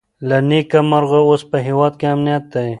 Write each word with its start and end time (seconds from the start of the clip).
له 0.27 0.37
نېکمرغه 0.49 1.19
اوس 1.29 1.41
په 1.51 1.57
هېواد 1.67 1.93
کې 1.99 2.07
امنیت 2.13 2.43
دی. 2.53 2.69